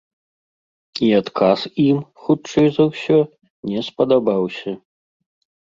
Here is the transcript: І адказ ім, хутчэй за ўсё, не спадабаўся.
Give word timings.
І 1.07 1.09
адказ 1.21 1.59
ім, 1.87 1.97
хутчэй 2.23 2.67
за 2.79 2.83
ўсё, 2.89 3.19
не 3.73 3.79
спадабаўся. 3.89 4.71